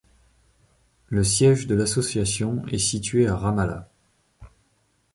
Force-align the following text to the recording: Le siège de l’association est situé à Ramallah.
Le 1.09 1.23
siège 1.23 1.67
de 1.67 1.75
l’association 1.75 2.65
est 2.71 2.79
situé 2.79 3.27
à 3.27 3.35
Ramallah. 3.35 3.87